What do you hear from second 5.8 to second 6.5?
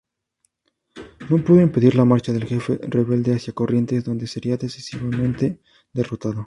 derrotado.